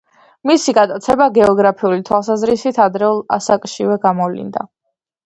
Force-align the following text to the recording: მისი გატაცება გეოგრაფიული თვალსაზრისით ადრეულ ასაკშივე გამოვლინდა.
მისი 0.51 0.73
გატაცება 0.77 1.27
გეოგრაფიული 1.35 1.99
თვალსაზრისით 2.07 2.79
ადრეულ 2.87 3.21
ასაკშივე 3.39 3.99
გამოვლინდა. 4.07 4.65